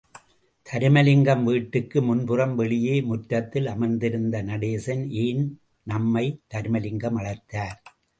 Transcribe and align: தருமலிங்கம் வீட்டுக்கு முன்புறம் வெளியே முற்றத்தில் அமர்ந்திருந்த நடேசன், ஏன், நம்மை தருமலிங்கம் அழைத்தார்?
தருமலிங்கம் 0.65 1.43
வீட்டுக்கு 1.43 2.01
முன்புறம் 2.01 2.55
வெளியே 2.55 3.01
முற்றத்தில் 3.01 3.67
அமர்ந்திருந்த 3.67 4.41
நடேசன், 4.41 5.03
ஏன், 5.25 5.43
நம்மை 5.87 6.25
தருமலிங்கம் 6.53 7.19
அழைத்தார்? 7.19 7.77